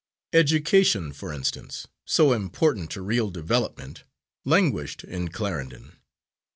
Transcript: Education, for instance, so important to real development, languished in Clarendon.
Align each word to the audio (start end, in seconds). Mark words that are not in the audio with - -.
Education, 0.33 1.13
for 1.13 1.31
instance, 1.31 1.87
so 2.05 2.33
important 2.33 2.89
to 2.89 3.03
real 3.03 3.29
development, 3.29 4.03
languished 4.43 5.03
in 5.03 5.27
Clarendon. 5.29 5.95